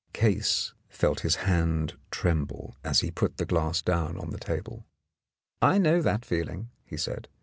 [0.13, 4.87] Case felt his hand tremble as he put the glass down on the table.
[5.61, 7.27] "I know that feeling," he said.